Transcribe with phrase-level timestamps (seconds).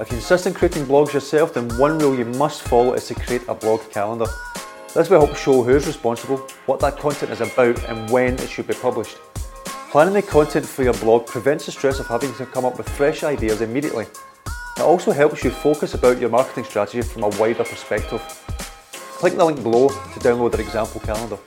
[0.00, 3.14] If you insist on creating blogs yourself, then one rule you must follow is to
[3.14, 4.24] create a blog calendar.
[4.94, 8.66] This will help show who's responsible, what that content is about, and when it should
[8.66, 9.18] be published.
[9.90, 12.88] Planning the content for your blog prevents the stress of having to come up with
[12.88, 14.06] fresh ideas immediately.
[14.76, 18.22] It also helps you focus about your marketing strategy from a wider perspective.
[19.18, 21.38] Click the link below to download our example calendar.